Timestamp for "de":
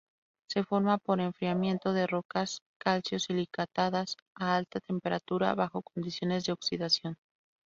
1.93-2.07, 6.45-6.53